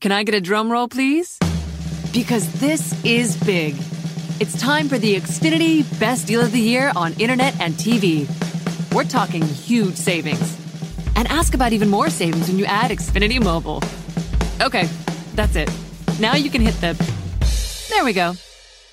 Can 0.00 0.12
I 0.12 0.22
get 0.22 0.34
a 0.34 0.40
drum 0.40 0.72
roll, 0.72 0.88
please? 0.88 1.38
Because 2.10 2.50
this 2.54 2.98
is 3.04 3.36
big. 3.44 3.74
It's 4.40 4.58
time 4.58 4.88
for 4.88 4.96
the 4.96 5.20
Xfinity 5.20 5.84
Best 6.00 6.26
Deal 6.26 6.40
of 6.40 6.52
the 6.52 6.60
Year 6.60 6.90
on 6.96 7.12
Internet 7.20 7.60
and 7.60 7.74
TV. 7.74 8.26
We're 8.94 9.04
talking 9.04 9.42
huge 9.42 9.96
savings. 9.96 10.56
And 11.16 11.28
ask 11.28 11.52
about 11.52 11.74
even 11.74 11.90
more 11.90 12.08
savings 12.08 12.48
when 12.48 12.58
you 12.58 12.64
add 12.64 12.90
Xfinity 12.90 13.44
Mobile. 13.44 13.82
Okay, 14.62 14.88
that's 15.34 15.54
it. 15.54 15.70
Now 16.18 16.34
you 16.34 16.48
can 16.48 16.62
hit 16.62 16.80
the. 16.80 16.96
There 17.90 18.02
we 18.02 18.14
go. 18.14 18.36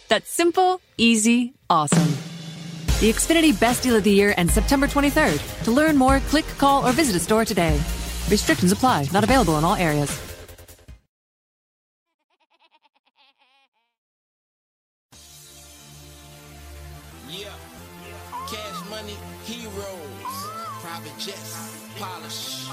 That's 0.10 0.30
simple, 0.30 0.82
easy, 0.98 1.54
awesome. 1.70 2.18
The 3.00 3.14
Xfinity 3.14 3.58
Best 3.58 3.84
Deal 3.84 3.96
of 3.96 4.04
the 4.04 4.12
Year 4.12 4.34
ends 4.36 4.52
September 4.52 4.88
23rd. 4.88 5.64
To 5.64 5.72
learn 5.72 5.96
more, 5.96 6.20
click, 6.28 6.46
call, 6.58 6.86
or 6.86 6.92
visit 6.92 7.16
a 7.16 7.20
store 7.20 7.46
today. 7.46 7.80
Restrictions 8.30 8.74
apply, 8.74 9.08
not 9.14 9.24
available 9.24 9.58
in 9.58 9.64
all 9.64 9.76
areas. 9.76 10.27
Money, 19.02 19.18
heroes, 19.46 20.50
private 20.82 21.16
jets, 21.20 21.88
polish. 22.00 22.68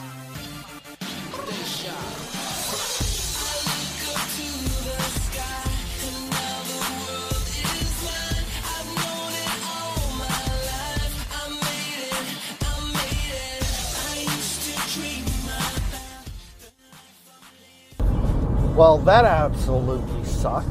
Well, 18.74 18.98
that 18.98 19.24
absolutely 19.24 20.24
sucked. 20.24 20.66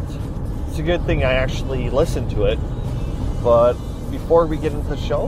It's 0.69 0.79
a 0.79 0.83
good 0.83 1.05
thing 1.05 1.23
I 1.23 1.33
actually 1.33 1.91
listened 1.91 2.31
to 2.31 2.45
it. 2.45 2.59
But 3.43 3.75
before 4.23 4.45
we 4.45 4.55
get 4.55 4.71
into 4.71 4.87
the 4.87 4.95
show, 4.95 5.27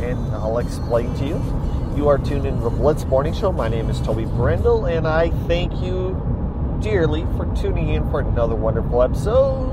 and 0.00 0.18
I'll 0.34 0.58
explain 0.58 1.14
to 1.18 1.24
you, 1.24 1.36
you 1.96 2.08
are 2.08 2.18
tuned 2.18 2.44
in 2.46 2.56
to 2.56 2.64
the 2.64 2.68
Blitz 2.68 3.04
Morning 3.04 3.32
Show. 3.32 3.52
My 3.52 3.68
name 3.68 3.88
is 3.88 4.00
Toby 4.00 4.24
Brendel, 4.24 4.86
and 4.86 5.06
I 5.06 5.30
thank 5.46 5.72
you 5.80 6.80
dearly 6.82 7.22
for 7.36 7.46
tuning 7.54 7.90
in 7.90 8.10
for 8.10 8.18
another 8.18 8.56
wonderful 8.56 9.04
episode 9.04 9.68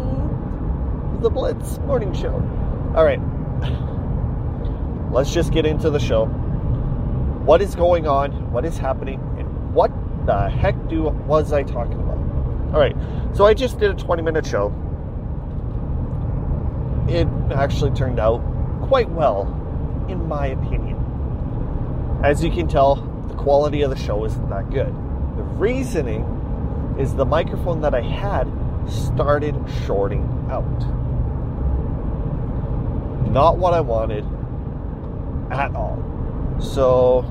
of 1.15 1.23
the 1.23 1.31
Blitz 1.31 1.79
Morning 1.79 2.13
Show. 2.13 2.35
All 2.95 3.03
right, 3.03 3.19
let's 5.11 5.33
just 5.33 5.51
get 5.51 5.65
into 5.65 5.89
the 5.89 5.99
show. 5.99 6.27
What 6.27 7.63
is 7.63 7.73
going 7.73 8.05
on? 8.05 8.51
What 8.51 8.63
is 8.63 8.77
happening? 8.77 9.19
And 9.39 9.73
what 9.73 9.91
the 10.27 10.51
heck 10.51 10.75
do 10.87 11.05
was 11.05 11.51
I 11.51 11.63
talking 11.63 11.99
about? 11.99 12.75
All 12.75 12.79
right, 12.79 12.95
so 13.33 13.43
I 13.43 13.55
just 13.55 13.79
did 13.79 13.89
a 13.89 13.95
20 13.95 14.21
minute 14.21 14.45
show. 14.45 14.71
It 17.09 17.27
actually 17.51 17.91
turned 17.91 18.19
out 18.19 18.50
quite 18.87 19.09
well, 19.09 19.43
in 20.09 20.27
my 20.27 20.47
opinion. 20.47 20.97
As 22.23 22.43
you 22.43 22.51
can 22.51 22.67
tell, 22.67 22.95
the 23.27 23.35
quality 23.35 23.81
of 23.81 23.89
the 23.89 23.95
show 23.95 24.25
isn't 24.25 24.49
that 24.49 24.69
good. 24.69 24.93
The 25.37 25.43
reasoning 25.43 26.95
is 26.99 27.15
the 27.15 27.25
microphone 27.25 27.81
that 27.81 27.95
I 27.95 28.01
had 28.01 28.47
started 28.87 29.55
shorting 29.85 30.47
out. 30.49 30.63
Not 33.31 33.57
what 33.57 33.73
I 33.73 33.81
wanted 33.81 34.25
at 35.51 35.73
all. 35.75 35.97
So, 36.59 37.25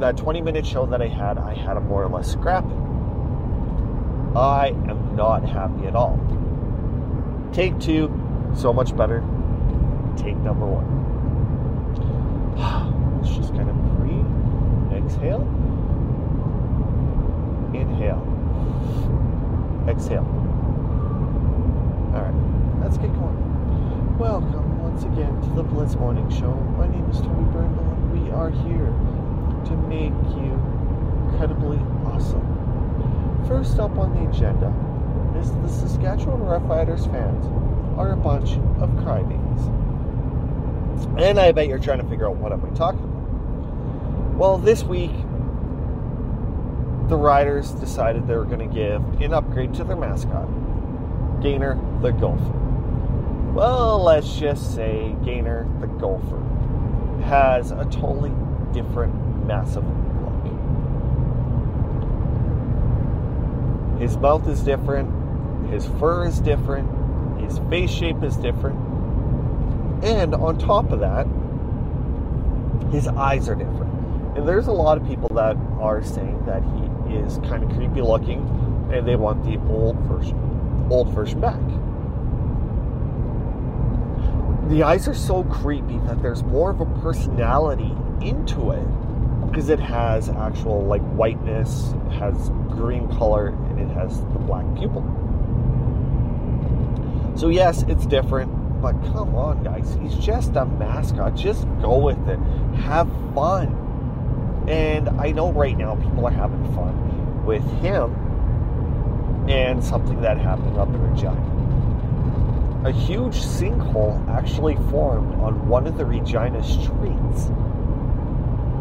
that 0.00 0.16
20 0.16 0.40
minute 0.40 0.66
show 0.66 0.86
that 0.86 1.00
I 1.00 1.08
had, 1.08 1.38
I 1.38 1.54
had 1.54 1.76
a 1.76 1.80
more 1.80 2.02
or 2.02 2.08
less 2.08 2.32
scrap. 2.32 2.64
I 4.34 4.68
am 4.88 5.14
not 5.14 5.44
happy 5.44 5.86
at 5.86 5.94
all. 5.94 6.18
Take 7.52 7.78
two, 7.78 8.10
so 8.56 8.72
much 8.72 8.96
better. 8.96 9.22
Take 10.16 10.36
number 10.38 10.66
one. 10.66 10.86
Let's 13.22 13.34
just 13.34 13.54
kind 13.54 13.68
of 13.68 13.76
breathe. 13.98 14.26
Exhale. 14.92 15.42
Inhale. 17.74 18.22
Exhale. 19.88 20.26
All 22.14 22.20
right, 22.20 22.34
let's 22.82 22.98
get 22.98 23.12
going. 23.14 24.18
Welcome 24.18 24.82
once 24.82 25.02
again 25.04 25.40
to 25.40 25.48
the 25.56 25.62
Blitz 25.62 25.94
Morning 25.94 26.28
Show. 26.28 26.52
My 26.76 26.86
name 26.86 27.08
is 27.10 27.20
Tony 27.20 27.50
Brendel, 27.50 27.82
and 27.82 28.12
we 28.12 28.30
are 28.30 28.50
here 28.50 28.92
to 29.64 29.76
make 29.88 30.12
you 30.36 30.52
incredibly 31.30 31.78
awesome. 32.04 32.44
First 33.48 33.78
up 33.78 33.96
on 33.96 34.12
the 34.14 34.28
agenda 34.28 34.70
is 35.40 35.50
the 35.52 35.68
Saskatchewan 35.68 36.40
Roughriders 36.40 37.10
fans 37.10 37.46
are 37.98 38.12
a 38.12 38.16
bunch 38.16 38.52
of 38.80 38.90
crybabies. 39.00 39.41
And 41.18 41.38
I 41.38 41.52
bet 41.52 41.68
you're 41.68 41.78
trying 41.78 42.00
to 42.00 42.08
figure 42.08 42.28
out 42.28 42.36
what 42.36 42.52
am 42.52 42.64
I 42.64 42.70
talking 42.70 43.04
about. 43.04 44.36
Well, 44.36 44.58
this 44.58 44.82
week 44.82 45.12
the 47.08 47.16
Riders 47.16 47.72
decided 47.72 48.26
they 48.26 48.34
were 48.34 48.44
going 48.44 48.66
to 48.66 48.74
give 48.74 49.02
an 49.20 49.34
upgrade 49.34 49.74
to 49.74 49.84
their 49.84 49.96
mascot, 49.96 50.48
Gainer 51.42 51.78
the 52.00 52.10
Gopher. 52.10 52.58
Well, 53.52 54.02
let's 54.02 54.36
just 54.36 54.74
say 54.74 55.14
Gainer 55.22 55.68
the 55.80 55.86
Gopher 55.86 56.40
has 57.24 57.70
a 57.70 57.84
totally 57.84 58.32
different, 58.72 59.46
massive 59.46 59.84
look. 59.84 60.00
His 64.00 64.16
mouth 64.16 64.48
is 64.48 64.62
different, 64.62 65.70
his 65.70 65.86
fur 66.00 66.24
is 66.26 66.40
different, 66.40 66.88
his 67.40 67.58
face 67.70 67.90
shape 67.90 68.22
is 68.22 68.36
different, 68.38 68.78
and 70.02 70.34
on 70.34 70.58
top 70.58 70.90
of 70.90 71.00
that, 71.00 71.26
his 72.92 73.06
eyes 73.08 73.48
are 73.48 73.54
different. 73.54 73.92
And 74.36 74.46
there's 74.48 74.66
a 74.66 74.72
lot 74.72 74.98
of 74.98 75.06
people 75.06 75.28
that 75.34 75.56
are 75.80 76.02
saying 76.02 76.44
that 76.46 76.62
he 76.62 77.14
is 77.14 77.38
kind 77.48 77.62
of 77.62 77.70
creepy 77.76 78.02
looking 78.02 78.40
and 78.92 79.06
they 79.06 79.16
want 79.16 79.44
the 79.44 79.58
old 79.72 79.96
version, 80.00 80.88
old 80.90 81.08
version 81.14 81.40
back. 81.40 81.60
The 84.70 84.82
eyes 84.82 85.06
are 85.08 85.14
so 85.14 85.44
creepy 85.44 85.98
that 86.06 86.22
there's 86.22 86.42
more 86.42 86.70
of 86.70 86.80
a 86.80 86.86
personality 87.00 87.94
into 88.20 88.70
it 88.70 88.86
because 89.48 89.68
it 89.68 89.80
has 89.80 90.30
actual 90.30 90.84
like 90.86 91.02
whiteness, 91.12 91.92
it 92.06 92.12
has 92.12 92.48
green 92.70 93.08
color, 93.16 93.48
and 93.48 93.78
it 93.80 93.88
has 93.88 94.20
the 94.20 94.38
black 94.38 94.64
pupil. 94.76 95.02
So 97.36 97.48
yes, 97.48 97.82
it's 97.82 98.06
different, 98.06 98.50
but 98.82 99.00
come 99.12 99.36
on, 99.36 99.62
guys, 99.62 99.96
he's 100.02 100.16
just 100.16 100.56
a 100.56 100.64
mascot. 100.64 101.36
Just 101.36 101.68
go 101.80 101.98
with 101.98 102.28
it. 102.28 102.40
Have 102.80 103.08
fun. 103.32 104.64
And 104.68 105.08
I 105.08 105.30
know 105.30 105.52
right 105.52 105.78
now 105.78 105.94
people 105.94 106.26
are 106.26 106.32
having 106.32 106.64
fun 106.74 107.44
with 107.46 107.62
him 107.80 108.12
and 109.48 109.82
something 109.82 110.20
that 110.22 110.36
happened 110.38 110.76
up 110.78 110.88
in 110.88 111.00
Regina. 111.00 111.60
A 112.84 112.90
huge 112.90 113.36
sinkhole 113.36 114.28
actually 114.28 114.74
formed 114.90 115.34
on 115.36 115.68
one 115.68 115.86
of 115.86 115.96
the 115.96 116.04
Regina 116.04 116.64
streets. 116.64 117.50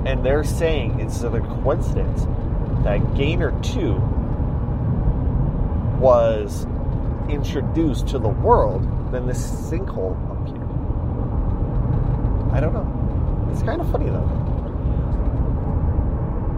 And 0.07 0.25
they're 0.25 0.43
saying 0.43 0.99
it's 0.99 1.21
a 1.21 1.29
coincidence 1.29 2.25
that 2.83 3.15
Gainer 3.15 3.51
2 3.61 3.93
was 5.99 6.65
introduced 7.29 8.07
to 8.07 8.17
the 8.17 8.29
world, 8.29 8.81
then 9.11 9.27
this 9.27 9.51
sinkhole 9.69 10.15
up 10.31 10.47
here. 10.47 10.55
I 12.55 12.59
don't 12.59 12.73
know. 12.73 13.49
It's 13.51 13.63
kind 13.63 13.81
of 13.81 13.91
funny 13.91 14.05
though. 14.05 14.27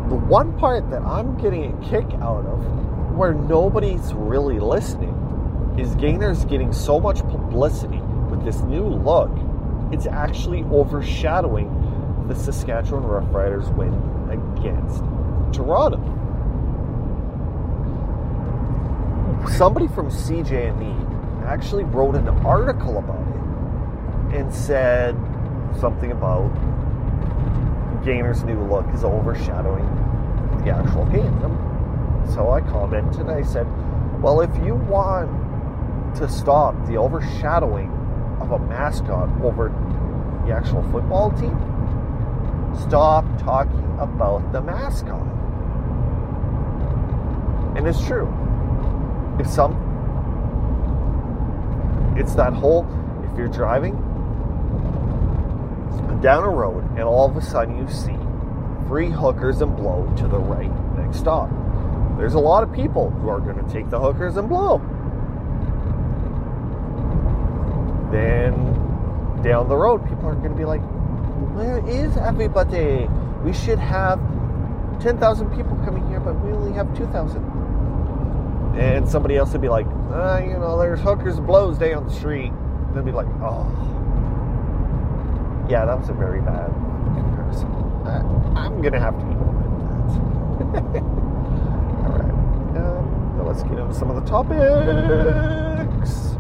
The 0.09 0.16
one 0.16 0.58
part 0.59 0.90
that 0.91 1.02
I'm 1.02 1.38
getting 1.41 1.74
a 1.74 1.90
kick 1.90 2.06
out 2.22 2.46
of, 2.46 3.16
where 3.16 3.34
nobody's 3.34 4.14
really 4.14 4.59
listening, 4.59 5.16
is 5.78 5.96
Gainer's 5.96 6.46
getting 6.46 6.72
so 6.72 7.00
much 7.00 7.22
publicity 7.22 8.00
with 8.29 8.44
this 8.46 8.61
new 8.61 8.85
look, 8.85 9.32
it's 9.91 10.06
actually 10.06 10.64
overshadowing 10.72 12.26
the 12.28 12.35
Saskatchewan 12.35 13.03
Roughriders 13.03 13.73
win 13.76 13.94
against 14.29 15.03
Toronto. 15.56 15.99
Somebody 19.58 19.88
from 19.88 20.09
CJME 20.09 21.03
actually 21.45 21.84
wrote 21.84 22.16
an 22.16 22.28
article 22.45 22.97
about 22.97 23.22
it 23.22 24.37
and 24.40 24.53
said 24.53 25.16
something 25.79 26.11
about 26.11 26.51
Gainer's 28.03 28.43
new 28.43 28.61
look 28.63 28.85
is 28.93 29.03
overshadowing 29.03 29.85
the 30.63 30.72
actual 30.72 31.05
game. 31.05 31.40
So 32.34 32.51
I 32.51 32.61
commented, 32.61 33.29
I 33.29 33.43
said, 33.43 33.67
well, 34.22 34.41
if 34.41 34.55
you 34.63 34.75
want 34.75 35.29
to 36.16 36.29
stop 36.29 36.75
the 36.87 36.97
overshadowing 36.97 37.89
of 38.39 38.51
a 38.51 38.59
mascot 38.59 39.29
over 39.41 39.69
the 40.46 40.53
actual 40.53 40.84
football 40.91 41.31
team, 41.31 41.57
stop 42.87 43.25
talking 43.39 43.97
about 43.99 44.51
the 44.51 44.61
mascot. 44.61 45.22
And 47.78 47.87
it's 47.87 48.05
true. 48.05 48.31
if 49.39 49.47
some, 49.47 49.73
it's 52.17 52.35
that 52.35 52.53
whole, 52.53 52.85
if 53.29 53.37
you're 53.37 53.47
driving 53.47 53.95
down 56.23 56.45
a 56.45 56.49
road 56.49 56.83
and 56.91 57.01
all 57.01 57.29
of 57.29 57.35
a 57.35 57.41
sudden 57.41 57.77
you 57.77 57.87
see 57.93 58.15
three 58.87 59.09
hookers 59.09 59.61
and 59.61 59.75
blow 59.75 60.11
to 60.15 60.27
the 60.27 60.39
right 60.39 60.71
next 60.97 61.19
stop. 61.19 61.49
There's 62.17 62.35
a 62.35 62.39
lot 62.39 62.63
of 62.63 62.71
people 62.71 63.09
who 63.09 63.27
are 63.27 63.41
going 63.41 63.63
to 63.63 63.73
take 63.73 63.89
the 63.89 63.99
hookers 63.99 64.37
and 64.37 64.47
blow. 64.47 64.77
Then 68.11 68.53
down 69.43 69.67
the 69.67 69.75
road, 69.75 70.07
people 70.07 70.27
are 70.29 70.35
going 70.35 70.51
to 70.51 70.57
be 70.57 70.65
like, 70.65 70.81
where 71.53 71.85
is 71.85 72.15
everybody? 72.15 73.07
We 73.43 73.51
should 73.51 73.79
have 73.79 74.19
10,000 75.01 75.49
people 75.49 75.75
coming 75.83 76.07
here, 76.07 76.21
but 76.21 76.33
we 76.39 76.53
only 76.53 76.71
have 76.73 76.95
2,000. 76.95 77.53
And 78.75 79.08
somebody 79.08 79.37
else 79.37 79.52
would 79.52 79.61
be 79.61 79.70
like, 79.70 79.85
uh, 80.11 80.41
you 80.43 80.53
know, 80.53 80.79
there's 80.79 80.99
hookers 80.99 81.37
and 81.37 81.46
blows 81.46 81.78
down 81.78 82.05
the 82.08 82.14
street. 82.14 82.52
They'd 82.93 83.05
be 83.05 83.11
like, 83.11 83.28
oh. 83.41 83.67
Yeah, 85.70 85.85
that 85.85 85.97
was 85.97 86.09
a 86.09 86.14
very 86.14 86.41
bad 86.41 86.67
comparison. 87.14 87.72
I'm 88.55 88.81
going 88.81 88.93
to 88.93 88.99
have 88.99 89.17
to 89.17 89.25
with 89.25 90.73
that. 90.73 91.03
All 92.03 92.17
right. 92.17 92.31
Um, 92.78 93.35
now 93.37 93.43
let's 93.47 93.64
get 93.64 93.78
into 93.78 93.93
some 93.93 94.09
of 94.09 94.16
the 94.16 94.29
topics. 94.29 96.35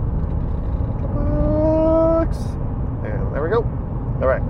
Topics. 1.13 2.37
And 3.05 3.33
there 3.33 3.43
we 3.43 3.49
go. 3.49 3.63
All 4.21 4.27
right. 4.27 4.41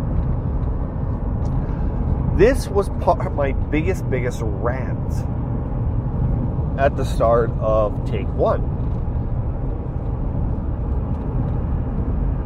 This 2.37 2.67
was 2.67 2.89
part 3.01 3.25
of 3.25 3.33
my 3.33 3.51
biggest, 3.51 4.09
biggest 4.09 4.39
rant 4.41 5.13
at 6.77 6.95
the 6.97 7.05
start 7.05 7.51
of 7.59 8.09
take 8.09 8.27
one. 8.29 8.61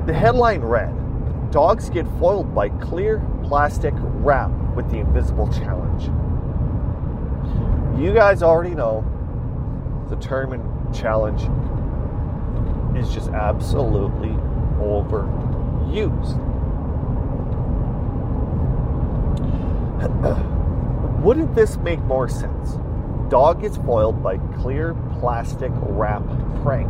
The 0.06 0.14
headline 0.14 0.62
read 0.62 0.94
Dogs 1.52 1.90
get 1.90 2.06
foiled 2.20 2.54
by 2.54 2.70
clear 2.70 3.26
plastic 3.44 3.94
wrap 3.98 4.52
with 4.76 4.90
the 4.92 4.98
invisible 4.98 5.48
challenge. 5.48 6.04
You 8.00 8.14
guys 8.14 8.44
already 8.44 8.76
know 8.76 9.06
the 10.10 10.18
term 10.18 10.52
and 10.54 10.96
challenge 10.96 11.42
is 12.98 13.14
just 13.14 13.30
absolutely 13.30 14.30
overused. 14.80 16.38
Wouldn't 21.24 21.56
this 21.56 21.78
make 21.78 22.02
more 22.02 22.28
sense? 22.28 22.78
Dog 23.30 23.62
gets 23.62 23.78
foiled 23.78 24.24
by 24.24 24.38
clear 24.60 24.96
plastic 25.20 25.72
wrap 25.76 26.24
prank. 26.64 26.90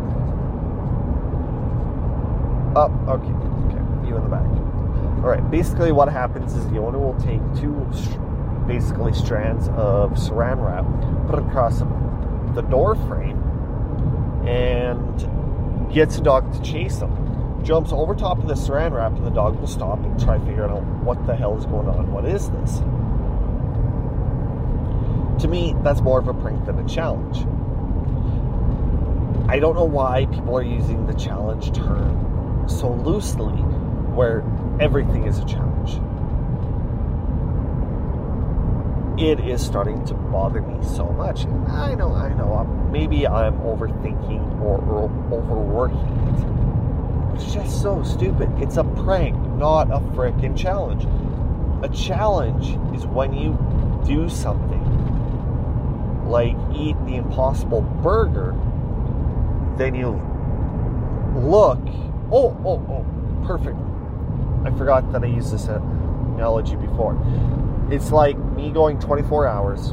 Oh, 2.75 2.91
okay, 3.07 3.33
okay, 3.65 4.07
you 4.07 4.15
in 4.15 4.23
the 4.23 4.29
back. 4.29 4.45
All 5.23 5.29
right, 5.29 5.49
basically 5.49 5.91
what 5.91 6.09
happens 6.09 6.53
is 6.53 6.67
the 6.69 6.77
owner 6.77 6.99
will 6.99 7.19
take 7.19 7.41
two, 7.59 7.73
basically 8.67 9.13
strands 9.13 9.67
of 9.69 10.11
saran 10.11 10.63
wrap, 10.63 10.85
put 11.27 11.39
it 11.39 11.47
across 11.47 11.79
the 12.53 12.61
door 12.61 12.93
frame, 13.07 13.41
and 14.47 15.91
gets 15.91 16.17
the 16.17 16.21
dog 16.21 16.53
to 16.53 16.61
chase 16.61 16.97
them. 16.97 17.63
Jumps 17.63 17.91
over 17.91 18.13
top 18.13 18.37
of 18.37 18.47
the 18.47 18.53
saran 18.53 18.91
wrap, 18.91 19.13
and 19.13 19.25
the 19.25 19.31
dog 19.31 19.59
will 19.59 19.65
stop 19.65 19.97
and 20.03 20.19
try 20.23 20.37
to 20.37 20.45
figure 20.45 20.69
out 20.69 20.83
what 21.03 21.25
the 21.25 21.35
hell 21.35 21.57
is 21.57 21.65
going 21.65 21.87
on. 21.87 22.11
What 22.11 22.25
is 22.25 22.51
this? 22.51 22.83
To 25.39 25.47
me, 25.47 25.75
that's 25.83 26.01
more 26.01 26.19
of 26.19 26.27
a 26.27 26.33
prank 26.33 26.65
than 26.65 26.79
a 26.79 26.87
challenge. 26.87 27.45
I 29.49 29.59
don't 29.59 29.75
know 29.75 29.85
why 29.85 30.25
people 30.25 30.57
are 30.57 30.63
using 30.63 31.05
the 31.05 31.13
challenge 31.13 31.71
term 31.71 32.65
so 32.67 32.91
loosely, 32.91 33.53
where 33.53 34.43
everything 34.79 35.25
is 35.25 35.37
a 35.39 35.45
challenge. 35.45 36.01
It 39.19 39.39
is 39.39 39.65
starting 39.65 40.03
to 40.05 40.13
bother 40.15 40.61
me 40.61 40.83
so 40.83 41.05
much. 41.05 41.45
I 41.67 41.95
know, 41.95 42.13
I 42.13 42.33
know. 42.33 42.63
Maybe 42.91 43.27
I'm 43.27 43.59
overthinking 43.59 44.61
or, 44.61 44.79
or 44.79 45.03
overworking 45.31 45.97
it. 46.27 47.35
It's 47.35 47.53
just 47.53 47.81
so 47.81 48.03
stupid. 48.03 48.51
It's 48.59 48.77
a 48.77 48.83
prank, 48.83 49.35
not 49.55 49.91
a 49.91 49.99
freaking 50.15 50.57
challenge. 50.57 51.05
A 51.83 51.89
challenge 51.89 52.69
is 52.95 53.05
when 53.05 53.33
you 53.33 53.57
do 54.05 54.29
something 54.29 54.76
like 56.27 56.55
eat 56.75 56.95
the 57.05 57.15
impossible 57.15 57.81
burger, 57.81 58.55
then 59.77 59.95
you 59.95 60.09
look, 61.35 61.79
oh, 62.31 62.55
oh, 62.65 62.83
oh, 62.89 63.05
perfect. 63.45 63.77
I 64.65 64.77
forgot 64.77 65.11
that 65.13 65.23
I 65.23 65.27
used 65.27 65.53
this 65.53 65.65
analogy 65.67 66.75
before. 66.75 67.17
It's 67.89 68.11
like 68.11 68.37
me 68.37 68.71
going 68.71 68.99
24 68.99 69.47
hours, 69.47 69.91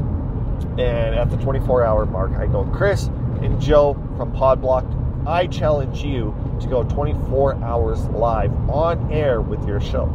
and 0.79 1.15
at 1.15 1.31
the 1.31 1.37
24 1.37 1.85
hour 1.85 2.07
mark, 2.07 2.33
I 2.33 2.47
go, 2.47 2.65
Chris 2.65 3.07
and 3.43 3.61
Joe 3.61 3.95
from 4.17 4.33
Podblock, 4.33 5.27
I 5.27 5.47
challenge 5.47 6.03
you 6.03 6.35
to 6.61 6.67
go 6.67 6.83
24 6.85 7.57
hours 7.63 8.05
live 8.07 8.53
on 8.69 9.13
air 9.13 9.41
with 9.41 9.67
your 9.67 9.81
show. 9.81 10.07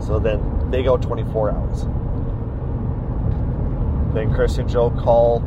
So 0.00 0.18
then 0.18 0.70
they 0.70 0.82
go 0.82 0.96
24 0.96 1.50
hours. 1.52 1.86
Then 4.12 4.34
Chris 4.34 4.58
and 4.58 4.68
Joe 4.68 4.90
call 4.90 5.40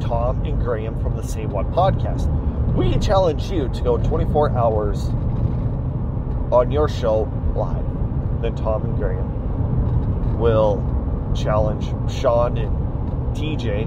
Tom 0.00 0.44
and 0.44 0.60
Graham 0.60 1.00
from 1.00 1.16
the 1.16 1.22
Say 1.22 1.46
What 1.46 1.70
podcast. 1.70 2.26
We 2.74 2.98
challenge 2.98 3.50
you 3.50 3.68
to 3.68 3.82
go 3.82 3.98
24 3.98 4.50
hours 4.50 5.08
on 6.50 6.70
your 6.70 6.88
show 6.88 7.30
live. 7.54 7.84
Then 8.42 8.56
Tom 8.56 8.84
and 8.84 8.96
Graham 8.96 10.38
will 10.38 10.82
challenge 11.36 11.86
Sean 12.12 12.58
and 12.58 13.36
TJ 13.36 13.86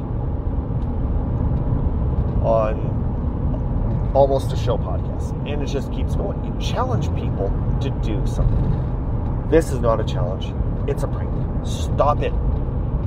on 2.44 4.12
almost 4.16 4.54
a 4.54 4.56
show 4.56 4.78
podcast. 4.78 5.32
And 5.52 5.62
it 5.62 5.66
just 5.66 5.92
keeps 5.92 6.16
going. 6.16 6.44
You 6.46 6.58
challenge 6.60 7.14
people 7.16 7.50
to 7.82 7.90
do 7.90 8.26
something. 8.26 9.50
This 9.50 9.72
is 9.72 9.80
not 9.80 10.00
a 10.00 10.06
challenge, 10.06 10.54
it's 10.88 11.04
a 11.04 11.08
prank. 11.08 11.30
Stop 11.68 12.22
it. 12.22 12.34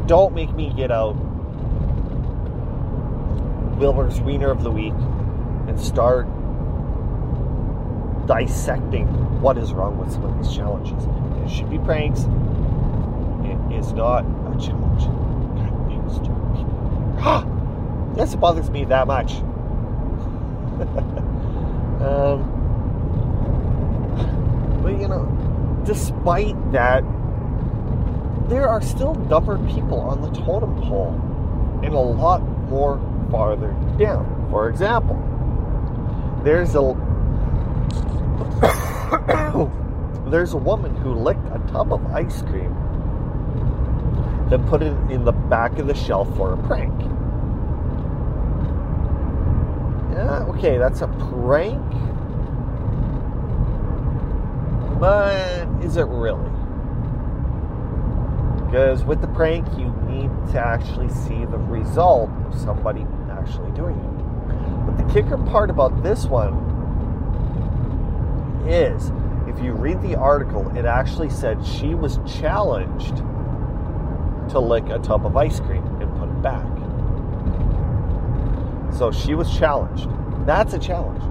Don't 0.08 0.34
make 0.34 0.55
me 0.55 0.72
get 0.75 0.90
out 0.90 1.12
Wilbur's 3.76 4.19
Wiener 4.22 4.50
of 4.50 4.62
the 4.62 4.70
Week 4.70 4.94
and 4.94 5.78
start 5.78 6.26
dissecting 8.26 9.06
what 9.42 9.59
is 9.59 9.75
wrong 9.75 9.99
with 9.99 10.11
some 10.11 10.25
of 10.25 10.42
these 10.42 10.56
challenges. 10.56 11.04
It 11.44 11.50
should 11.54 11.68
be 11.68 11.78
pranks. 11.78 12.21
It 12.21 13.78
is 13.78 13.92
not 13.92 14.25
a 14.25 14.59
challenge. 14.59 15.04
Ah, 17.21 17.44
this 18.14 18.35
bothers 18.35 18.71
me 18.71 18.87
that 18.87 19.06
much. 19.06 19.33
um, 22.00 22.54
but 24.83 24.99
you 24.99 25.06
know, 25.06 25.83
despite 25.85 26.56
that, 26.73 27.04
there 28.49 28.69
are 28.69 28.83
still 28.83 29.14
dumber 29.14 29.59
people 29.69 30.00
on 30.00 30.23
the 30.23 30.31
totem 30.40 30.75
pole 30.83 31.14
and 31.83 31.95
a 31.95 31.99
lot 31.99 32.43
more 32.69 32.99
farther 33.31 33.73
down. 33.99 34.47
For 34.50 34.69
example, 34.69 35.17
there's 36.45 36.75
a 36.75 36.95
there's 40.31 40.52
a 40.55 40.59
woman 40.59 40.97
who 40.97 41.14
licked 41.14 41.47
a 41.47 41.59
tub 41.73 41.93
of 41.93 42.05
ice 42.07 42.43
cream 42.43 42.75
then 44.50 44.67
put 44.67 44.83
it 44.83 44.95
in 45.11 45.25
the 45.25 45.33
back 45.33 45.78
of 45.78 45.87
the 45.87 45.95
shelf 45.95 46.35
for 46.37 46.55
a 46.55 46.57
prank. 46.57 46.99
Yeah, 50.12 50.47
okay, 50.49 50.78
that's 50.78 51.02
a 51.02 51.09
prank. 51.09 51.83
But 54.99 55.69
is 55.85 55.97
it 55.97 56.07
really? 56.07 56.50
Because 58.68 59.02
with 59.02 59.22
the 59.22 59.28
prank, 59.28 59.66
you 59.78 59.90
need 60.06 60.30
to 60.52 60.58
actually 60.58 61.08
see 61.08 61.46
the 61.46 61.56
result 61.56 62.28
of 62.46 62.54
somebody 62.60 63.06
actually 63.30 63.70
doing 63.70 63.94
it. 63.94 64.87
But 64.87 64.98
the 64.98 65.12
kicker 65.12 65.38
part 65.38 65.70
about 65.70 66.02
this 66.02 66.26
one 66.26 66.52
is 68.68 69.10
if 69.48 69.58
you 69.64 69.72
read 69.72 70.02
the 70.02 70.16
article, 70.16 70.70
it 70.76 70.84
actually 70.84 71.30
said 71.30 71.64
she 71.64 71.94
was 71.94 72.18
challenged 72.26 73.16
to 74.50 74.58
lick 74.58 74.84
a 74.90 74.98
tub 74.98 75.25
of 75.25 75.34
ice 75.37 75.60
cream 75.60 75.84
and 76.02 76.10
put 76.18 76.28
it 76.28 76.42
back. 76.42 76.66
So 78.94 79.10
she 79.10 79.34
was 79.34 79.50
challenged. 79.56 80.08
That's 80.46 80.75
a 80.75 80.78
challenge. 80.78 81.22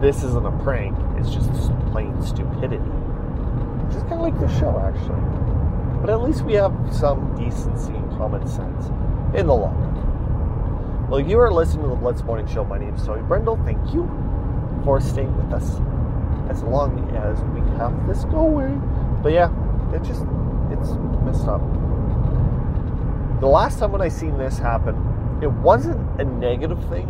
This 0.00 0.22
isn't 0.22 0.46
a 0.46 0.52
prank, 0.62 0.96
it's 1.18 1.30
just 1.30 1.50
plain 1.90 2.22
stupidity. 2.22 2.99
Just 3.92 4.06
kind 4.08 4.14
of 4.14 4.20
like 4.20 4.38
the 4.38 4.48
show, 4.58 4.78
actually. 4.78 5.20
But 6.00 6.10
at 6.10 6.22
least 6.22 6.42
we 6.42 6.54
have 6.54 6.72
some 6.90 7.34
decency 7.36 7.92
and 7.92 8.10
common 8.16 8.46
sense 8.46 8.86
in 9.36 9.46
the 9.46 9.54
long 9.54 9.76
run. 9.76 11.08
Well, 11.10 11.20
you 11.20 11.40
are 11.40 11.52
listening 11.52 11.82
to 11.82 11.88
the 11.90 11.96
Blitz 11.96 12.22
Morning 12.22 12.46
Show. 12.46 12.64
My 12.64 12.78
name 12.78 12.94
is 12.94 13.04
Tony 13.04 13.22
Brendel. 13.22 13.58
Thank 13.64 13.92
you 13.92 14.08
for 14.84 15.00
staying 15.00 15.36
with 15.36 15.52
us 15.52 15.80
as 16.48 16.62
long 16.62 17.14
as 17.16 17.40
we 17.52 17.60
have 17.78 18.06
this 18.06 18.24
going. 18.24 18.80
But 19.22 19.32
yeah, 19.32 19.50
it 19.92 20.02
just 20.04 20.22
it's 20.70 20.90
messed 21.24 21.48
up. 21.48 21.60
The 23.40 23.46
last 23.46 23.78
time 23.78 23.92
when 23.92 24.02
I 24.02 24.08
seen 24.08 24.38
this 24.38 24.58
happen, 24.58 24.94
it 25.42 25.50
wasn't 25.50 26.20
a 26.20 26.24
negative 26.24 26.88
thing. 26.88 27.08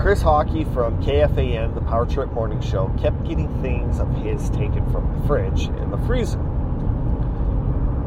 Chris 0.00 0.22
Hawkey 0.22 0.62
from 0.72 1.02
KFAN, 1.02 1.74
the 1.74 1.80
Power 1.80 2.06
Trip 2.06 2.32
Morning 2.32 2.60
Show, 2.60 2.88
kept 3.00 3.24
getting 3.24 3.48
things 3.60 3.98
of 3.98 4.08
his 4.18 4.48
taken 4.50 4.88
from 4.92 5.12
the 5.12 5.26
fridge 5.26 5.66
in 5.66 5.90
the 5.90 5.98
freezer. 5.98 6.38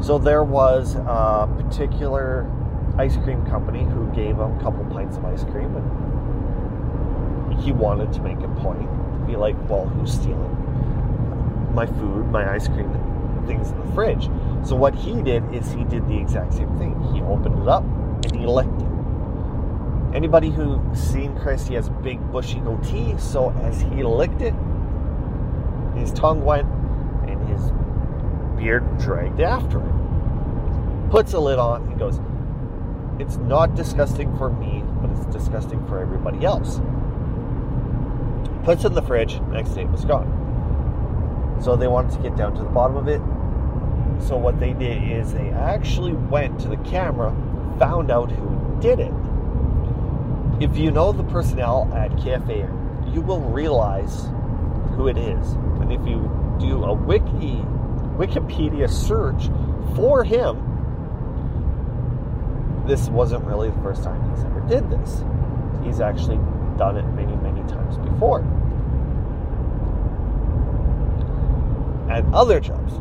So 0.00 0.18
there 0.18 0.42
was 0.42 0.94
a 0.94 1.46
particular 1.54 2.50
ice 2.96 3.18
cream 3.18 3.44
company 3.44 3.84
who 3.84 4.06
gave 4.14 4.36
him 4.36 4.58
a 4.58 4.62
couple 4.62 4.82
pints 4.86 5.18
of 5.18 5.24
ice 5.26 5.44
cream, 5.44 5.76
and 5.76 7.60
he 7.60 7.72
wanted 7.72 8.10
to 8.14 8.22
make 8.22 8.40
a 8.40 8.48
point, 8.48 8.80
to 8.80 9.26
be 9.26 9.36
like, 9.36 9.56
"Well, 9.68 9.84
who's 9.84 10.14
stealing 10.14 10.56
my 11.74 11.84
food, 11.84 12.30
my 12.30 12.50
ice 12.54 12.68
cream, 12.68 12.90
things 13.46 13.70
in 13.70 13.78
the 13.78 13.92
fridge?" 13.92 14.30
So 14.62 14.76
what 14.76 14.94
he 14.94 15.20
did 15.20 15.44
is 15.54 15.70
he 15.70 15.84
did 15.84 16.08
the 16.08 16.16
exact 16.16 16.54
same 16.54 16.70
thing. 16.78 16.98
He 17.12 17.20
opened 17.20 17.58
it 17.60 17.68
up 17.68 17.84
and 17.84 18.34
he 18.34 18.46
licked 18.46 18.80
it. 18.80 18.91
Anybody 20.14 20.50
who's 20.50 20.98
seen 20.98 21.34
Chris, 21.38 21.66
he 21.66 21.74
has 21.74 21.88
big 21.88 22.20
bushy 22.30 22.60
goatee, 22.60 23.14
so 23.18 23.50
as 23.62 23.80
he 23.80 24.02
licked 24.02 24.42
it, 24.42 24.52
his 25.96 26.12
tongue 26.12 26.44
went 26.44 26.68
and 27.26 27.48
his 27.48 27.70
beard 28.58 28.84
dragged 28.98 29.40
after 29.40 29.80
it. 29.80 31.10
Puts 31.10 31.32
a 31.32 31.40
lid 31.40 31.58
on 31.58 31.84
and 31.84 31.98
goes, 31.98 32.20
It's 33.18 33.38
not 33.38 33.74
disgusting 33.74 34.36
for 34.36 34.50
me, 34.50 34.84
but 35.00 35.10
it's 35.12 35.24
disgusting 35.34 35.86
for 35.86 35.98
everybody 35.98 36.44
else. 36.44 36.78
Puts 38.64 38.84
it 38.84 38.88
in 38.88 38.94
the 38.94 39.02
fridge, 39.02 39.40
next 39.48 39.70
day 39.70 39.82
it 39.82 39.90
was 39.90 40.04
gone. 40.04 41.58
So 41.62 41.74
they 41.74 41.88
wanted 41.88 42.12
to 42.16 42.22
get 42.22 42.36
down 42.36 42.54
to 42.56 42.62
the 42.62 42.68
bottom 42.68 42.98
of 42.98 43.08
it. 43.08 43.22
So 44.22 44.36
what 44.36 44.60
they 44.60 44.74
did 44.74 45.10
is 45.10 45.32
they 45.32 45.48
actually 45.50 46.12
went 46.12 46.60
to 46.60 46.68
the 46.68 46.76
camera, 46.76 47.34
found 47.78 48.10
out 48.10 48.30
who 48.30 48.78
did 48.78 49.00
it 49.00 49.12
if 50.62 50.76
you 50.76 50.92
know 50.92 51.10
the 51.10 51.24
personnel 51.24 51.90
at 51.92 52.12
KFA, 52.12 53.12
you 53.12 53.20
will 53.20 53.40
realize 53.40 54.26
who 54.94 55.08
it 55.08 55.18
is. 55.18 55.52
And 55.80 55.92
if 55.92 56.06
you 56.06 56.30
do 56.60 56.84
a 56.84 56.92
wiki 56.92 57.64
Wikipedia 58.16 58.88
search 58.88 59.50
for 59.96 60.22
him, 60.22 60.68
this 62.86 63.08
wasn't 63.08 63.44
really 63.44 63.70
the 63.70 63.82
first 63.82 64.04
time 64.04 64.30
he's 64.30 64.44
ever 64.44 64.60
did 64.68 64.88
this. 64.88 65.24
He's 65.82 66.00
actually 66.00 66.38
done 66.78 66.96
it 66.96 67.06
many, 67.14 67.34
many 67.36 67.68
times 67.68 67.98
before. 67.98 68.40
At 72.08 72.24
other 72.32 72.60
jobs. 72.60 72.94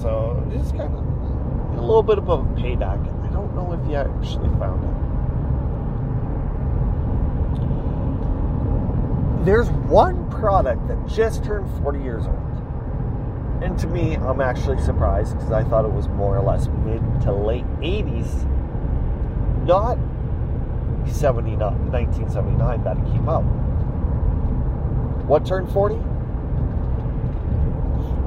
So 0.00 0.42
it's 0.52 0.70
kind 0.70 0.94
of 0.94 1.76
a 1.76 1.80
little 1.80 2.02
bit 2.02 2.16
of 2.16 2.28
a 2.30 2.38
payback. 2.38 3.00
I 3.28 3.32
don't 3.32 3.54
know 3.54 3.72
if 3.72 3.86
he 3.86 3.96
actually 3.96 4.48
found 4.58 4.84
it. 4.84 5.01
There's 9.44 9.68
one 9.70 10.30
product 10.30 10.86
that 10.86 11.06
just 11.08 11.44
turned 11.44 11.68
40 11.82 12.00
years 12.00 12.26
old. 12.26 12.38
And 13.62 13.78
to 13.80 13.86
me, 13.88 14.14
I'm 14.14 14.40
actually 14.40 14.80
surprised 14.80 15.36
because 15.36 15.52
I 15.52 15.64
thought 15.64 15.84
it 15.84 15.92
was 15.92 16.08
more 16.08 16.36
or 16.36 16.42
less 16.42 16.68
mid 16.84 17.00
to 17.22 17.32
late 17.32 17.66
80s, 17.80 18.46
not 19.64 19.98
79, 21.08 21.58
1979 21.58 22.84
that 22.84 22.96
it 22.98 23.04
came 23.04 23.28
out. 23.28 23.42
What 25.26 25.44
turned 25.44 25.70
40? 25.72 25.96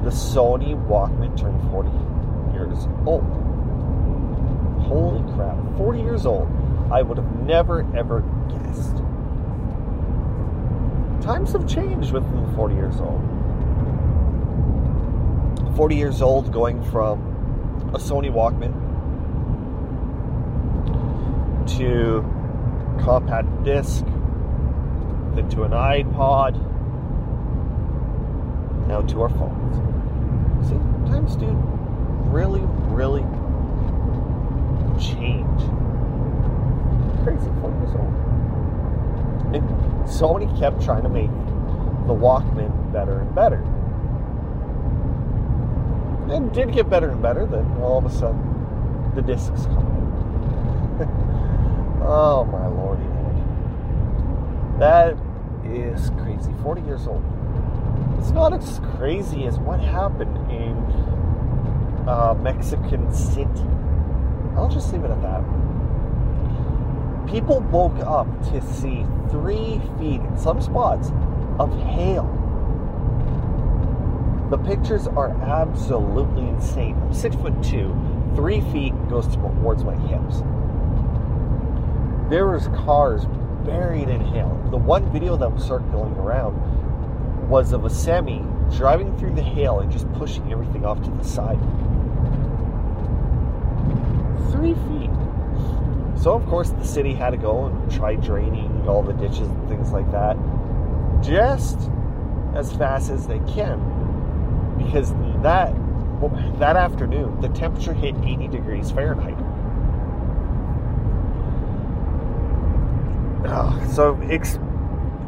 The 0.04 0.10
Sony 0.10 0.74
Walkman 0.86 1.38
turned 1.38 1.60
40 1.70 1.88
years 2.54 2.86
old. 3.06 3.24
Holy 4.86 5.22
crap, 5.34 5.56
40 5.78 6.00
years 6.00 6.26
old. 6.26 6.48
I 6.90 7.02
would 7.02 7.18
have 7.18 7.40
never 7.42 7.86
ever 7.96 8.20
guessed 8.48 9.02
times 11.26 11.50
have 11.50 11.66
changed 11.66 12.12
within 12.12 12.54
40 12.54 12.74
years 12.76 13.00
old. 13.00 13.20
40 15.76 15.96
years 15.96 16.22
old 16.22 16.52
going 16.52 16.80
from 16.84 17.18
a 17.92 17.98
Sony 17.98 18.30
Walkman 18.32 18.72
to 21.78 22.22
compact 23.02 23.48
disc, 23.64 24.04
then 25.34 25.48
to 25.50 25.64
an 25.64 25.72
iPod, 25.72 26.54
now 28.86 29.00
to 29.00 29.22
our 29.22 29.28
phones. 29.28 29.74
See, 30.68 30.78
times 31.10 31.34
do 31.34 31.48
really, 32.30 32.62
really 32.94 33.22
change. 35.00 35.60
Crazy 37.24 37.50
40 37.60 37.78
years 37.78 37.96
old. 37.96 38.14
And 39.56 39.85
Sony 40.06 40.46
kept 40.58 40.82
trying 40.82 41.02
to 41.02 41.08
make 41.08 41.30
the 42.06 42.14
Walkman 42.14 42.92
better 42.92 43.20
and 43.20 43.34
better. 43.34 43.62
It 46.32 46.52
did 46.52 46.72
get 46.72 46.88
better 46.88 47.10
and 47.10 47.20
better, 47.20 47.46
then 47.46 47.64
all 47.80 47.98
of 47.98 48.06
a 48.06 48.10
sudden 48.10 49.12
the 49.14 49.22
discs 49.22 49.64
come 49.66 49.96
oh 52.02 52.44
my 52.50 52.66
lordy 52.66 53.02
lord. 53.02 54.80
That 54.80 55.16
is 55.64 56.10
crazy. 56.22 56.52
40 56.62 56.82
years 56.82 57.06
old. 57.06 57.22
It's 58.18 58.30
not 58.30 58.52
as 58.52 58.80
crazy 58.96 59.46
as 59.46 59.58
what 59.58 59.80
happened 59.80 60.36
in 60.50 60.76
uh, 62.08 62.34
Mexican 62.40 63.12
City. 63.12 63.66
I'll 64.56 64.70
just 64.70 64.92
leave 64.92 65.04
it 65.04 65.10
at 65.10 65.20
that 65.22 65.45
people 67.26 67.60
woke 67.60 67.98
up 68.06 68.26
to 68.50 68.60
see 68.74 69.04
three 69.30 69.80
feet 69.98 70.20
in 70.20 70.36
some 70.38 70.60
spots 70.60 71.10
of 71.58 71.72
hail. 71.82 72.32
The 74.50 74.58
pictures 74.58 75.08
are 75.08 75.30
absolutely 75.42 76.48
insane. 76.48 76.96
I'm 77.02 77.12
six 77.12 77.34
foot 77.36 77.60
two, 77.62 77.94
three 78.36 78.60
feet 78.72 78.94
goes 79.08 79.26
towards 79.34 79.82
my 79.82 79.96
hips. 79.96 80.42
There 82.30 82.46
was 82.46 82.68
cars 82.68 83.24
buried 83.64 84.08
in 84.08 84.20
hail. 84.20 84.68
The 84.70 84.76
one 84.76 85.10
video 85.12 85.36
that 85.36 85.52
was 85.52 85.64
circling 85.64 86.12
around 86.14 86.54
was 87.48 87.72
of 87.72 87.84
a 87.84 87.90
semi 87.90 88.44
driving 88.76 89.16
through 89.18 89.34
the 89.34 89.42
hail 89.42 89.80
and 89.80 89.90
just 89.90 90.12
pushing 90.14 90.52
everything 90.52 90.84
off 90.84 91.02
to 91.02 91.10
the 91.10 91.24
side. 91.24 91.58
Three 94.52 94.74
feet. 94.74 95.05
So, 96.20 96.32
of 96.32 96.46
course, 96.46 96.70
the 96.70 96.84
city 96.84 97.12
had 97.12 97.30
to 97.30 97.36
go 97.36 97.66
and 97.66 97.92
try 97.92 98.16
draining 98.16 98.88
all 98.88 99.02
the 99.02 99.12
ditches 99.12 99.48
and 99.48 99.68
things 99.68 99.90
like 99.90 100.10
that 100.12 100.36
just 101.22 101.90
as 102.54 102.72
fast 102.72 103.10
as 103.10 103.26
they 103.26 103.38
can 103.40 103.94
because 104.78 105.12
that 105.42 105.74
that 106.58 106.76
afternoon 106.76 107.40
the 107.40 107.48
temperature 107.50 107.92
hit 107.92 108.14
80 108.24 108.48
degrees 108.48 108.90
Fahrenheit. 108.90 109.36
so 113.92 114.18
ex- 114.30 114.58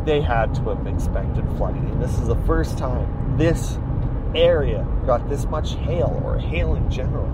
they 0.04 0.20
had 0.20 0.54
to 0.54 0.62
have 0.62 0.86
expected 0.86 1.44
flooding, 1.56 1.88
and 1.90 2.02
this 2.02 2.18
is 2.18 2.26
the 2.26 2.36
first 2.46 2.78
time 2.78 3.36
this 3.36 3.78
area 4.34 4.86
got 5.06 5.28
this 5.28 5.44
much 5.46 5.74
hail 5.74 6.20
or 6.24 6.38
hail 6.38 6.74
in 6.74 6.90
general 6.90 7.26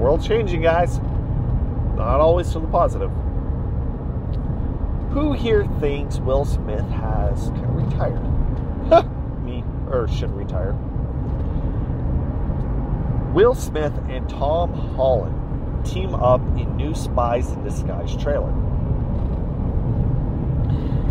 world 0.00 0.24
changing, 0.24 0.62
guys. 0.62 0.98
Not 1.94 2.20
always 2.20 2.50
to 2.52 2.58
the 2.58 2.66
positive. 2.68 3.10
Who 5.10 5.32
here 5.34 5.66
thinks 5.78 6.18
Will 6.18 6.46
Smith 6.46 6.88
has 6.88 7.50
kind 7.50 7.64
of 7.64 7.74
retired? 7.74 9.44
Me, 9.44 9.62
or 9.90 10.08
should 10.08 10.34
retire. 10.34 10.72
Will 13.34 13.54
Smith 13.54 13.92
and 14.08 14.26
Tom 14.28 14.72
Holland 14.96 15.84
team 15.84 16.14
up 16.14 16.40
in 16.56 16.76
new 16.76 16.94
Spies 16.94 17.50
in 17.52 17.62
Disguise 17.62 18.16
trailer. 18.16 18.52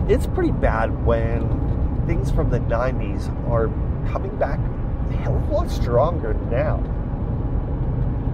It's 0.09 0.25
pretty 0.25 0.51
bad 0.51 1.05
when 1.05 2.03
things 2.07 2.31
from 2.31 2.49
the 2.49 2.59
90s 2.59 3.29
are 3.49 3.67
coming 4.11 4.35
back 4.37 4.59
a 5.11 5.13
hell 5.13 5.35
of 5.35 5.49
a 5.49 5.53
lot 5.53 5.69
stronger 5.69 6.33
now 6.49 6.83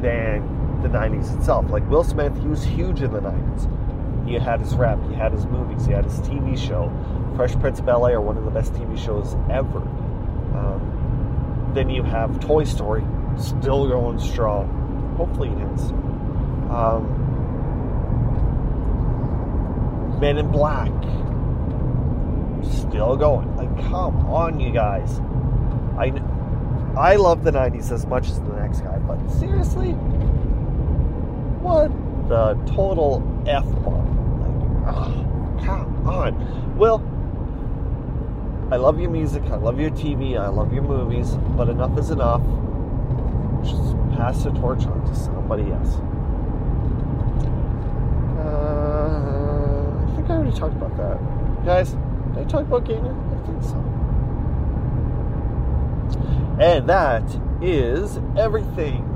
than 0.05 0.81
the 0.83 0.87
90s 0.87 1.35
itself. 1.35 1.69
Like 1.71 1.89
Will 1.89 2.03
Smith, 2.03 2.39
he 2.39 2.47
was 2.47 2.63
huge 2.63 3.01
in 3.01 3.11
the 3.11 3.19
90s. 3.19 4.27
He 4.27 4.35
had 4.35 4.59
his 4.59 4.75
rap, 4.75 4.99
he 5.09 5.15
had 5.15 5.31
his 5.31 5.45
movies, 5.47 5.85
he 5.85 5.93
had 5.93 6.05
his 6.05 6.19
TV 6.19 6.57
show. 6.57 6.91
Fresh 7.35 7.55
Prince 7.59 7.79
of 7.79 7.87
Bel-Air, 7.87 8.21
one 8.21 8.37
of 8.37 8.45
the 8.45 8.51
best 8.51 8.73
TV 8.73 8.97
shows 9.03 9.35
ever. 9.49 9.79
Um, 9.79 11.71
then 11.73 11.89
you 11.89 12.03
have 12.03 12.39
Toy 12.39 12.63
Story, 12.63 13.03
still 13.37 13.87
going 13.87 14.19
strong. 14.19 15.15
Hopefully 15.17 15.49
it 15.49 15.73
is. 15.73 15.91
Um, 16.69 17.23
Men 20.19 20.37
in 20.37 20.49
Black 20.49 20.91
still 22.63 23.17
going. 23.17 23.55
Like, 23.57 23.75
come 23.89 24.25
on, 24.27 24.59
you 24.59 24.71
guys. 24.71 25.19
I 25.97 26.11
I 26.97 27.15
love 27.17 27.43
the 27.43 27.51
'90s 27.51 27.91
as 27.91 28.05
much 28.05 28.29
as 28.29 28.39
the 28.39 28.53
next 28.53 28.79
guy, 28.81 28.97
but 28.99 29.17
seriously, 29.29 29.91
what 31.61 31.91
the 32.29 32.53
total 32.73 33.21
f 33.45 33.65
bomb? 33.83 34.85
Like, 34.85 34.95
oh, 34.95 35.65
come 35.65 36.07
on. 36.07 36.77
Well, 36.77 37.03
I 38.71 38.77
love 38.77 38.99
your 38.99 39.09
music, 39.11 39.43
I 39.51 39.57
love 39.57 39.79
your 39.79 39.91
TV, 39.91 40.39
I 40.39 40.47
love 40.47 40.73
your 40.73 40.83
movies, 40.83 41.35
but 41.57 41.69
enough 41.69 41.97
is 41.99 42.11
enough. 42.11 42.41
Just 43.63 43.95
pass 44.17 44.43
the 44.43 44.51
torch 44.51 44.85
on 44.85 45.05
to 45.05 45.15
somebody 45.15 45.71
else. 45.71 45.95
Uh, 48.39 50.07
I 50.07 50.15
think 50.15 50.29
I 50.29 50.33
already 50.33 50.57
talked 50.57 50.75
about 50.75 50.95
that. 50.97 51.65
Guys, 51.65 51.91
did 51.91 52.37
I 52.37 52.43
talk 52.45 52.61
about 52.61 52.85
Gainer? 52.85 53.13
I 53.13 53.45
think 53.45 53.63
so. 53.63 53.94
And 56.59 56.87
that 56.89 57.23
is 57.61 58.19
everything. 58.37 59.11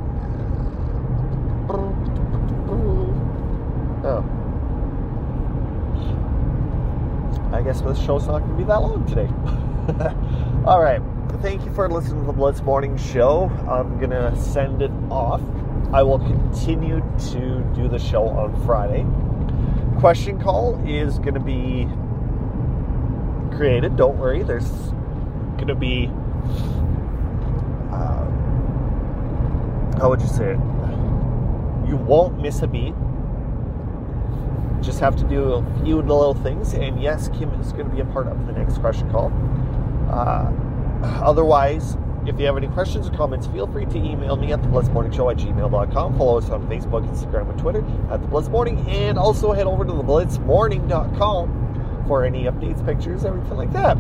Oh. 4.01 4.24
I 7.51 7.62
guess 7.62 7.81
this 7.81 8.00
show's 8.00 8.27
not 8.27 8.39
going 8.39 8.51
to 8.51 8.58
be 8.58 8.63
that 8.63 8.81
long 8.81 9.05
today. 9.08 9.27
All 10.65 10.81
right. 10.81 11.01
Thank 11.41 11.65
you 11.65 11.74
for 11.74 11.89
listening 11.89 12.22
to 12.22 12.27
the 12.27 12.34
Blitz 12.34 12.62
Morning 12.62 12.98
Show. 12.98 13.50
I'm 13.69 13.98
going 13.98 14.12
to 14.12 14.36
send 14.36 14.81
it 14.81 14.91
off. 15.10 15.41
I 15.91 16.03
will 16.03 16.19
continue 16.19 17.00
to 17.31 17.62
do 17.74 17.88
the 17.88 17.98
show 17.98 18.27
on 18.27 18.55
Friday. 18.65 19.05
Question 20.00 20.39
call 20.39 20.81
is 20.88 21.17
going 21.19 21.34
to 21.34 21.39
be 21.39 21.88
created. 23.58 23.96
Don't 23.96 24.17
worry. 24.17 24.43
There's 24.43 24.69
going 25.58 25.67
to 25.67 25.75
be. 25.75 26.12
Uh, 27.91 28.25
how 30.00 30.10
would 30.10 30.22
you 30.22 30.27
say 30.27 30.51
it? 30.51 30.60
You 31.88 31.98
won't 31.98 32.39
miss 32.39 32.62
a 32.62 32.68
beat 32.68 32.94
just 34.82 35.00
have 35.00 35.15
to 35.18 35.24
do 35.25 35.53
a 35.53 35.84
few 35.84 35.98
little 35.98 36.34
things. 36.34 36.74
And 36.74 37.01
yes, 37.01 37.29
Kim 37.29 37.50
is 37.62 37.72
going 37.72 37.89
to 37.89 37.96
be 37.96 38.01
a 38.01 38.06
part 38.06 38.27
of 38.27 38.48
the 38.48 38.53
next 38.53 38.79
question 38.79 39.10
call. 39.12 39.32
Uh, 40.10 40.51
otherwise, 41.22 41.98
if 42.25 42.39
you 42.39 42.46
have 42.46 42.58
any 42.58 42.68
questions 42.68 43.08
or 43.08 43.12
comments, 43.12 43.48
feel 43.48 43.68
free 43.68 43.86
to 43.86 43.98
email 43.98 44.36
me 44.36 44.51
at 44.51 44.62
the 44.62 44.70
Morning 44.70 45.12
Show 45.12 45.29
at 45.29 45.38
gmail.com. 45.38 46.18
Follow 46.18 46.38
us 46.38 46.50
on 46.50 46.68
Facebook, 46.68 47.08
Instagram, 47.08 47.50
and 47.50 47.60
Twitter 47.60 47.86
at 48.12 48.22
the 48.22 48.50
Morning. 48.50 48.79
And 48.89 49.18
also 49.18 49.53
head 49.53 49.68
over 49.68 49.86
to 49.86 49.91
the 49.91 50.03
blitzmorning.com 50.03 52.03
for 52.08 52.25
any 52.25 52.46
updates, 52.46 52.86
pictures, 52.86 53.25
everything 53.25 53.58
like 53.58 53.72
that. 53.74 53.98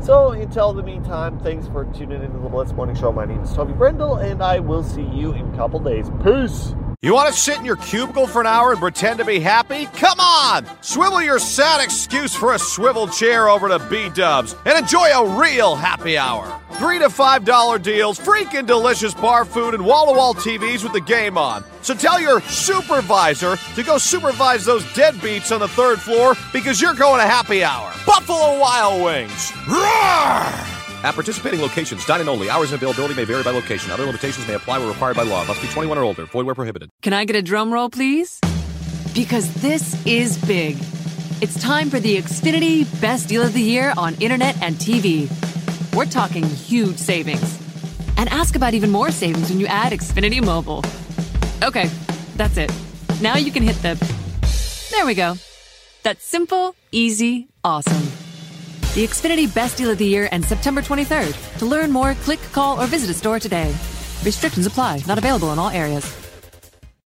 So 0.00 0.30
until 0.30 0.72
the 0.72 0.82
meantime, 0.82 1.38
thanks 1.40 1.66
for 1.66 1.84
tuning 1.84 2.22
into 2.22 2.38
the 2.38 2.48
Blitz 2.48 2.72
Morning 2.72 2.96
Show. 2.96 3.12
My 3.12 3.26
name 3.26 3.42
is 3.42 3.52
Toby 3.52 3.72
Brendel, 3.74 4.16
and 4.16 4.42
I 4.42 4.58
will 4.58 4.82
see 4.82 5.02
you 5.02 5.32
in 5.32 5.52
a 5.52 5.56
couple 5.56 5.80
days. 5.80 6.10
Peace! 6.22 6.74
You 7.00 7.14
want 7.14 7.32
to 7.32 7.40
sit 7.40 7.56
in 7.58 7.64
your 7.64 7.76
cubicle 7.76 8.26
for 8.26 8.40
an 8.40 8.48
hour 8.48 8.72
and 8.72 8.80
pretend 8.80 9.20
to 9.20 9.24
be 9.24 9.38
happy? 9.38 9.86
Come 9.86 10.18
on! 10.18 10.66
Swivel 10.80 11.22
your 11.22 11.38
sad 11.38 11.80
excuse 11.80 12.34
for 12.34 12.54
a 12.54 12.58
swivel 12.58 13.06
chair 13.06 13.48
over 13.48 13.68
to 13.68 13.78
B 13.88 14.08
Dubs 14.08 14.56
and 14.66 14.76
enjoy 14.76 15.06
a 15.06 15.38
real 15.38 15.76
happy 15.76 16.18
hour. 16.18 16.60
Three 16.72 16.98
to 16.98 17.08
five 17.08 17.44
dollar 17.44 17.78
deals, 17.78 18.18
freaking 18.18 18.66
delicious 18.66 19.14
bar 19.14 19.44
food, 19.44 19.74
and 19.74 19.86
wall 19.86 20.06
to 20.06 20.12
wall 20.12 20.34
TVs 20.34 20.82
with 20.82 20.92
the 20.92 21.00
game 21.00 21.38
on. 21.38 21.62
So 21.82 21.94
tell 21.94 22.20
your 22.20 22.40
supervisor 22.40 23.54
to 23.76 23.82
go 23.84 23.96
supervise 23.96 24.64
those 24.64 24.82
deadbeats 24.86 25.52
on 25.52 25.60
the 25.60 25.68
third 25.68 26.00
floor 26.00 26.34
because 26.52 26.80
you're 26.80 26.94
going 26.94 27.20
to 27.20 27.28
happy 27.28 27.62
hour. 27.62 27.92
Buffalo 28.06 28.58
Wild 28.58 29.04
Wings! 29.04 29.52
Roar! 29.68 30.77
At 31.04 31.14
participating 31.14 31.60
locations, 31.60 32.04
dine-in 32.04 32.28
only. 32.28 32.50
Hours 32.50 32.72
and 32.72 32.82
availability 32.82 33.14
may 33.14 33.24
vary 33.24 33.42
by 33.42 33.50
location. 33.50 33.92
Other 33.92 34.04
limitations 34.04 34.48
may 34.48 34.54
apply 34.54 34.78
where 34.78 34.88
required 34.88 35.16
by 35.16 35.22
law. 35.22 35.44
Must 35.44 35.60
be 35.60 35.68
21 35.68 35.96
or 35.98 36.02
older. 36.02 36.26
Void 36.26 36.46
where 36.46 36.54
prohibited. 36.54 36.90
Can 37.02 37.12
I 37.12 37.24
get 37.24 37.36
a 37.36 37.42
drum 37.42 37.72
roll, 37.72 37.88
please? 37.88 38.40
Because 39.14 39.52
this 39.54 39.94
is 40.06 40.38
big. 40.46 40.76
It's 41.40 41.60
time 41.62 41.88
for 41.88 42.00
the 42.00 42.16
Xfinity 42.16 42.84
Best 43.00 43.28
Deal 43.28 43.42
of 43.42 43.52
the 43.52 43.62
Year 43.62 43.94
on 43.96 44.16
Internet 44.16 44.60
and 44.60 44.74
TV. 44.74 45.30
We're 45.94 46.04
talking 46.04 46.42
huge 46.44 46.98
savings. 46.98 47.60
And 48.16 48.28
ask 48.30 48.56
about 48.56 48.74
even 48.74 48.90
more 48.90 49.12
savings 49.12 49.50
when 49.50 49.60
you 49.60 49.66
add 49.66 49.92
Xfinity 49.92 50.44
Mobile. 50.44 50.84
Okay, 51.62 51.88
that's 52.34 52.56
it. 52.56 52.72
Now 53.22 53.36
you 53.36 53.52
can 53.52 53.62
hit 53.62 53.76
the... 53.82 53.94
There 54.90 55.06
we 55.06 55.14
go. 55.14 55.36
That's 56.02 56.24
simple, 56.24 56.74
easy, 56.90 57.46
awesome. 57.62 58.17
The 58.98 59.06
Xfinity 59.06 59.54
Best 59.54 59.76
Deal 59.76 59.90
of 59.90 59.98
the 59.98 60.04
Year 60.04 60.28
ends 60.32 60.48
September 60.48 60.82
23rd. 60.82 61.58
To 61.60 61.66
learn 61.66 61.92
more, 61.92 62.14
click, 62.14 62.40
call, 62.50 62.82
or 62.82 62.86
visit 62.88 63.08
a 63.08 63.14
store 63.14 63.38
today. 63.38 63.72
Restrictions 64.24 64.66
apply, 64.66 65.04
not 65.06 65.18
available 65.18 65.52
in 65.52 65.58
all 65.60 65.70
areas. 65.70 66.27